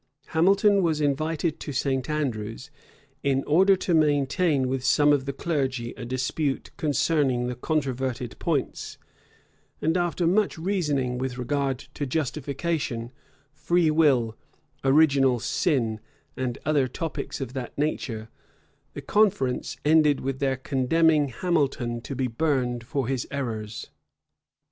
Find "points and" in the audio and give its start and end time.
8.39-9.95